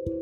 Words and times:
Halo, 0.00 0.16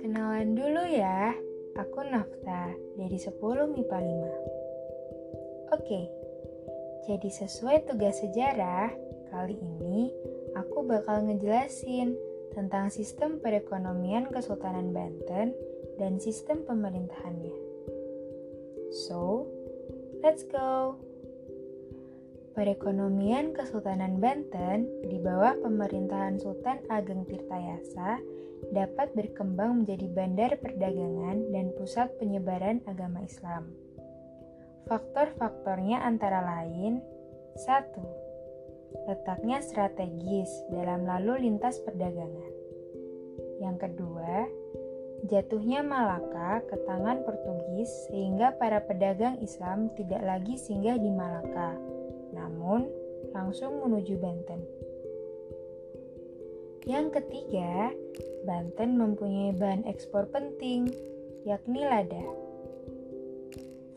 kenalan 0.00 0.56
dulu 0.56 0.80
ya. 0.88 1.36
Aku 1.76 2.00
Nafta 2.08 2.72
dari 2.96 3.20
10 3.20 3.36
MIPA 3.68 3.98
5. 4.00 5.76
Oke, 5.76 6.08
jadi 7.04 7.28
sesuai 7.28 7.84
tugas 7.84 8.24
sejarah, 8.24 8.88
kali 9.28 9.60
ini 9.60 10.08
aku 10.56 10.88
bakal 10.88 11.28
ngejelasin 11.28 12.16
tentang 12.56 12.88
sistem 12.88 13.44
perekonomian 13.44 14.32
Kesultanan 14.32 14.96
Banten 14.96 15.52
dan 16.00 16.16
sistem 16.16 16.64
pemerintahannya. 16.64 17.60
So, 18.88 19.44
let's 20.24 20.48
go! 20.48 20.96
Perekonomian 22.56 23.52
Kesultanan 23.52 24.16
Banten 24.16 24.88
di 25.04 25.20
bawah 25.20 25.60
pemerintahan 25.60 26.40
Sultan 26.40 26.80
Ageng 26.88 27.28
Tirtayasa 27.28 28.16
dapat 28.72 29.12
berkembang 29.12 29.84
menjadi 29.84 30.08
bandar 30.08 30.56
perdagangan 30.64 31.52
dan 31.52 31.76
pusat 31.76 32.08
penyebaran 32.16 32.80
agama 32.88 33.20
Islam. 33.28 33.76
Faktor-faktornya 34.88 36.00
antara 36.00 36.40
lain 36.40 37.04
1. 37.60 39.04
Letaknya 39.04 39.60
strategis 39.60 40.48
dalam 40.72 41.04
lalu 41.04 41.52
lintas 41.52 41.76
perdagangan. 41.84 42.52
Yang 43.60 43.76
kedua, 43.84 44.48
jatuhnya 45.28 45.84
Malaka 45.84 46.64
ke 46.64 46.80
tangan 46.88 47.20
Portugis 47.20 47.92
sehingga 48.08 48.56
para 48.56 48.80
pedagang 48.80 49.36
Islam 49.44 49.92
tidak 49.92 50.24
lagi 50.24 50.56
singgah 50.56 50.96
di 50.96 51.12
Malaka 51.12 51.95
namun 52.66 52.90
langsung 53.30 53.78
menuju 53.78 54.18
Banten. 54.18 54.58
Yang 56.82 57.22
ketiga, 57.22 57.94
Banten 58.42 58.98
mempunyai 58.98 59.54
bahan 59.54 59.86
ekspor 59.86 60.26
penting, 60.34 60.90
yakni 61.46 61.86
lada. 61.86 62.26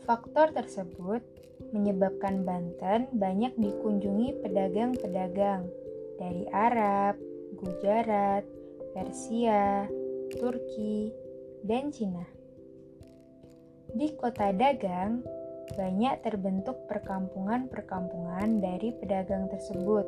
Faktor 0.06 0.54
tersebut 0.54 1.18
menyebabkan 1.74 2.46
Banten 2.46 3.10
banyak 3.10 3.58
dikunjungi 3.58 4.38
pedagang-pedagang 4.38 5.66
dari 6.22 6.46
Arab, 6.54 7.18
Gujarat, 7.58 8.46
Persia, 8.94 9.90
Turki, 10.38 11.10
dan 11.66 11.90
Cina. 11.90 12.22
Di 13.90 14.14
kota 14.14 14.54
dagang, 14.54 15.26
banyak 15.74 16.22
terbentuk 16.24 16.86
perkampungan-perkampungan 16.90 18.62
dari 18.62 18.94
pedagang 18.98 19.50
tersebut, 19.50 20.06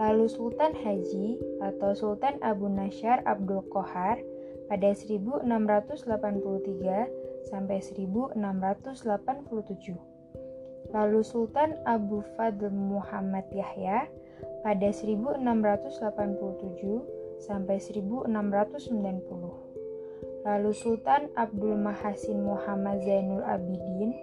lalu 0.00 0.32
Sultan 0.32 0.72
Haji 0.72 1.36
atau 1.60 1.92
Sultan 1.92 2.40
Abu 2.40 2.72
Nasyar 2.72 3.20
Abdul 3.28 3.60
Qohar 3.68 4.16
pada 4.72 4.96
1683 4.96 5.44
sampai 7.52 7.84
1687. 7.84 8.40
Lalu 10.90 11.20
Sultan 11.20 11.76
Abu 11.84 12.24
Fadl 12.32 12.72
Muhammad 12.72 13.44
Yahya 13.52 14.08
pada 14.64 14.88
1687 14.88 15.44
sampai 17.44 17.76
1690. 17.76 18.24
Lalu 20.40 20.72
Sultan 20.72 21.28
Abdul 21.36 21.76
Mahasin 21.76 22.40
Muhammad 22.40 23.04
Zainul 23.04 23.44
Abidin 23.44 24.16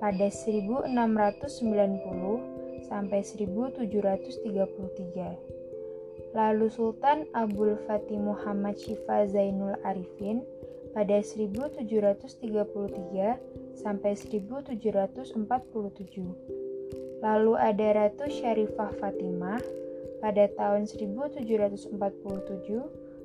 pada 0.00 0.32
1690 0.32 2.59
sampai 2.86 3.24
1733. 3.24 5.60
Lalu 6.30 6.70
Sultan 6.70 7.26
Abdul 7.34 7.74
Fatih 7.90 8.22
Muhammad 8.22 8.78
Syifa 8.78 9.26
Zainul 9.26 9.74
Arifin 9.82 10.46
pada 10.94 11.18
1733 11.22 13.38
sampai 13.74 14.14
1747. 14.14 15.42
Lalu 17.20 17.52
ada 17.58 17.92
Ratu 17.98 18.30
Syarifah 18.30 18.94
Fatimah 18.96 19.60
pada 20.22 20.46
tahun 20.56 20.86
1747 20.86 21.98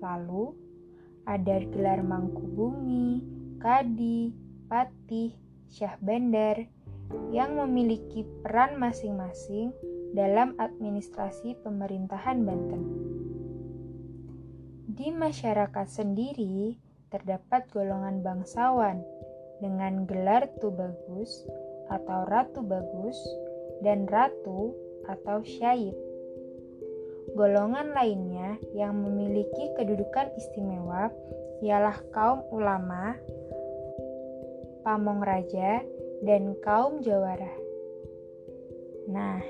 Lalu, 0.00 0.56
ada 1.28 1.60
gelar 1.68 2.00
Mangkubumi, 2.00 3.20
Kadi, 3.60 4.32
Patih, 4.70 5.36
Syah 5.68 6.00
Bandar 6.00 6.64
yang 7.34 7.58
memiliki 7.60 8.24
peran 8.40 8.80
masing-masing 8.80 9.76
dalam 10.16 10.56
administrasi 10.56 11.54
pemerintahan 11.60 12.42
Banten. 12.42 12.82
Di 14.90 15.12
masyarakat 15.14 15.86
sendiri 15.86 16.74
terdapat 17.10 17.66
golongan 17.74 18.22
bangsawan 18.22 19.02
dengan 19.58 20.06
gelar 20.06 20.48
Tubagus 20.62 21.44
atau 21.90 22.24
Ratu 22.30 22.62
Bagus 22.62 23.18
dan 23.82 24.06
Ratu 24.06 24.72
atau 25.10 25.42
Syaib. 25.42 25.94
Golongan 27.34 27.94
lainnya 27.94 28.58
yang 28.74 28.98
memiliki 29.02 29.70
kedudukan 29.78 30.34
istimewa 30.34 31.10
ialah 31.62 31.98
kaum 32.10 32.42
ulama, 32.50 33.14
pamong 34.82 35.20
raja, 35.22 35.84
dan 36.26 36.56
kaum 36.64 37.04
jawara. 37.04 37.52
Nah, 39.06 39.42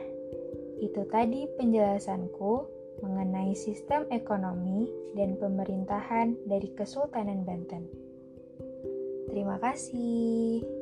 itu 0.80 1.04
tadi 1.08 1.44
penjelasanku 1.56 2.79
mengenai 3.00 3.52
sistem 3.52 4.08
ekonomi 4.08 4.88
dan 5.16 5.36
pemerintahan 5.36 6.36
dari 6.48 6.70
Kesultanan 6.76 7.44
Banten. 7.44 7.84
Terima 9.28 9.60
kasih. 9.60 10.79